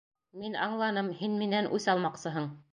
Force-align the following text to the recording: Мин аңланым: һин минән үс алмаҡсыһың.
Мин 0.43 0.57
аңланым: 0.67 1.13
һин 1.21 1.37
минән 1.43 1.71
үс 1.79 1.89
алмаҡсыһың. 1.97 2.53